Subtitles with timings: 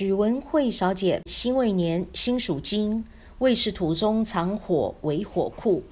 [0.00, 3.04] 许文慧小姐，辛未年，辛属金，
[3.40, 5.82] 未是土中藏火为火库。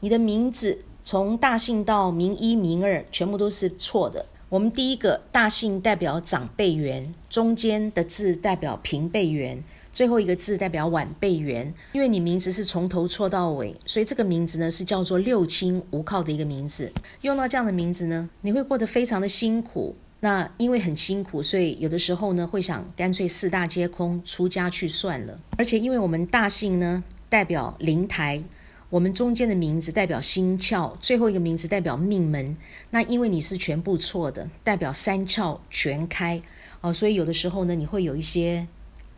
[0.00, 4.26] 你的名字从大姓到名一、名二，全部都是错的。
[4.48, 11.72] 我们第一个大姓代表长辈缘，中间的字代表平辈缘，最后一个字代表晚辈缘。
[11.92, 16.90] 因为你名字是从头错到尾，所以这个名字呢是叫做六亲无靠的一个名字。
[17.20, 19.94] 用到这样的名字呢，你会过得非常的辛苦。
[20.20, 25.38] 那因为很辛苦，所以有的时候呢会想干脆四大皆空，出家去算了。
[25.58, 28.42] 而且因为我们大姓呢代表灵台，
[28.88, 32.56] 我们中间的名字代表心窍，最后一个名字代表命门。
[32.90, 36.40] 那因为你是全部错的，代表三窍全开
[36.80, 38.66] 哦，所以有的时候呢你会有一些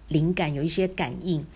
[0.09, 1.47] 灵感，有一些感应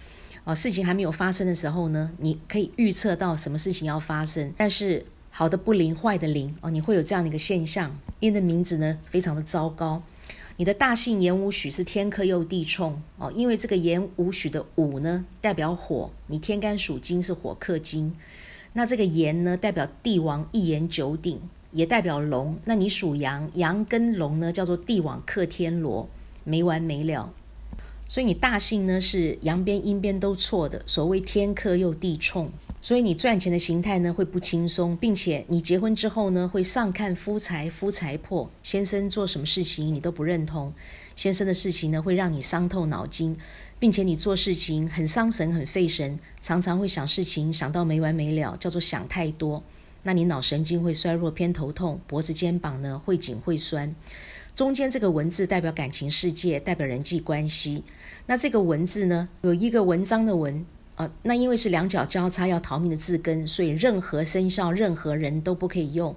[0.45, 0.55] 哦。
[0.55, 5.05] 事情还没有发生的时候呢，你可以预测到什么事情要发生，但是。
[5.35, 7.99] 好的不灵，坏的灵哦，你会有这样的一个现象。
[8.21, 10.03] 因为的名字呢非常的糟糕，
[10.59, 18.15] 你的大姓炎武许是天克又地冲哦，因为这个炎武许的武呢代表火，你天干属金是火克金，
[18.75, 26.07] 那这个炎呢代表帝王一言九鼎，也代表龙，那你属羊，羊跟龙呢叫做帝王克天罗，
[26.45, 27.33] 没完没了。
[28.07, 32.51] 所以你大姓呢是阳边阴边都错的，所谓天克又地冲。
[32.85, 40.75] 所以你赚钱的形态呢会不轻松，并且你结婚之后呢会上看夫财，夫财破，先生做什么事情你都不认同，
[41.15, 43.37] 先生的事情呢会让你伤透脑筋，
[43.79, 49.63] 并且你做事情很伤神很费神，常常会想事情想到没完没了，叫做想太多。
[50.03, 53.95] 那你脑神经会衰弱偏头痛，脖子肩膀呢会紧会酸。
[54.57, 57.85] 中间这个文字代表感情世界，代表人际关系。
[58.27, 60.67] 那这个文字呢有一个文章的文。
[61.23, 66.15] 那因为是两脚交叉要逃命的字根，所以任何生肖、任何人都不可以用。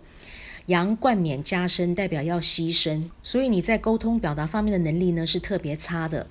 [0.67, 6.25] 阳冠冕加身代表要牺牲，所以你在沟通表达方面的能力呢是特别差的。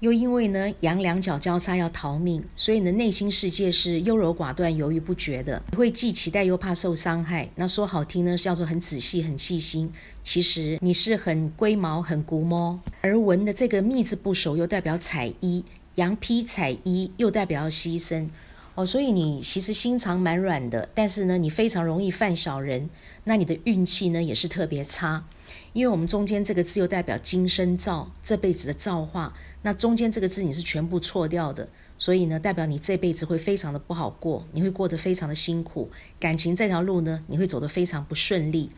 [0.00, 5.60] 又因为呢阳两脚交叉要逃命，所以你的内心世界是优柔寡断、犹豫不决的。
[5.76, 7.48] 会既期待又怕受伤害。
[7.56, 9.90] 那说好听呢叫做很仔细、很细心，
[10.22, 12.78] 其实你是很龟毛、很古摸。
[13.00, 15.64] 而文的这个密字部首又代表彩衣。
[15.98, 18.28] 羊披彩衣又代表要牺牲
[18.76, 22.88] 哦，所以你其实心肠蛮软的，但是呢，你非常容易犯小人。
[23.24, 25.26] 那你的运气呢也是特别差，
[25.72, 38.70] 因为我们中间这个字又代表今生造这辈子的造化，那中间这个字你是全部错掉的，所以呢，代表你这辈子会非常的不好过，你会过得非常的辛苦，感情这条路呢，你会走得非常不顺利。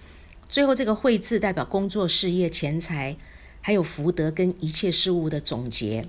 [0.48, 3.18] 最后这个会字代表工作、事业、钱财，
[3.60, 6.06] 还有福德跟一切事物的总结。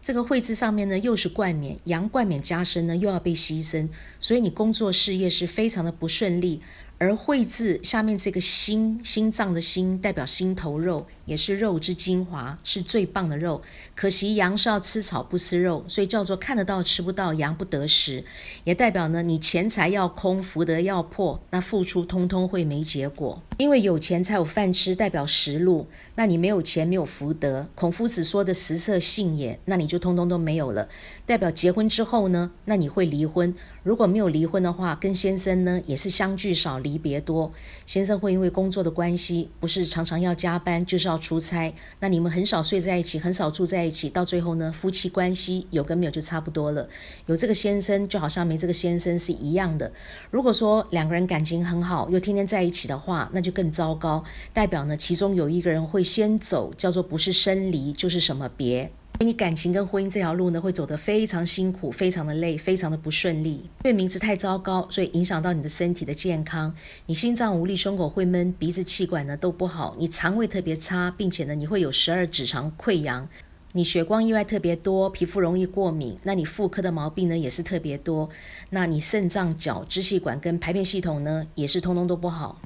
[0.00, 3.88] 这个“会”字上面呢，又是冠冕，阳冠冕加身呢，又要被牺牲，
[4.20, 6.60] 所以你工作事业是非常的不顺利。
[7.02, 13.60] 而“会”字下面这个心，心脏的心代表心头肉，也是肉之精华，是最棒的肉。
[13.96, 18.24] 可惜羊是要吃草不吃肉，所以叫做看得到吃不到，羊不得食。
[18.62, 23.42] 也代表呢，你钱财要空，福德要破，那付出通通会没结果。
[23.56, 25.88] 因为有钱才有饭吃，代表食禄。
[26.14, 27.66] 那你没有钱，没有福德。
[27.74, 30.88] 孔夫子说的食色性也，那你就通通都没有了。
[31.26, 33.52] 代表结婚之后呢，那你会离婚。
[33.82, 37.02] 如果没有离婚的话，跟先生呢也是相聚少离。
[37.02, 37.52] 别多，
[37.84, 41.74] 先生会因为工作的关系，不是常常要加班，就是要出差。
[41.98, 46.88] 那你们很少睡在一起，很少住在一起，到最后呢，夫妻关系有跟没有就差不多了。
[47.26, 49.90] 有这个先生，就好像没这个先生是一样的。
[50.30, 54.22] 如果说两个人感情很好，又天天在一起的话，那就更糟糕，
[54.52, 58.92] 代表呢，其中有一个人会先走，叫做不是生离就是什么别。
[59.22, 63.62] 你感情跟婚姻这条路呢，会走得非常辛苦，非常的累，非常的不顺利。
[63.84, 66.74] 因为名字太糟糕，所以影响到你的身体的健康。
[67.06, 69.94] 你心脏无力，胸口会闷，鼻子气管呢都不好。
[69.98, 73.28] 你肠胃特别差，并且呢，你会有十二指肠溃疡。
[73.74, 76.18] 你血光意外特别多，皮肤容易过敏。
[76.24, 78.28] 那你妇科的毛病呢也是特别多。
[78.68, 82.60] 那你肾脏、脚、支气管跟排便系统呢，也是通通都不好。